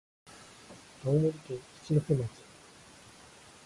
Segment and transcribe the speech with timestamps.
[1.03, 2.27] 青森県七戸町